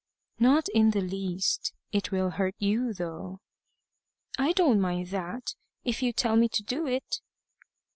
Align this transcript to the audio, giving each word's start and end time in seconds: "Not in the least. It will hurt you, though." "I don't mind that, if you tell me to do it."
"Not 0.39 0.67
in 0.73 0.89
the 0.89 1.01
least. 1.01 1.75
It 1.91 2.11
will 2.11 2.31
hurt 2.31 2.55
you, 2.57 2.91
though." 2.91 3.39
"I 4.35 4.51
don't 4.53 4.81
mind 4.81 5.09
that, 5.09 5.53
if 5.83 6.01
you 6.01 6.11
tell 6.11 6.35
me 6.35 6.49
to 6.53 6.63
do 6.63 6.87
it." 6.87 7.21